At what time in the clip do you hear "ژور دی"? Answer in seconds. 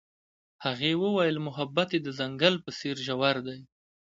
3.05-3.59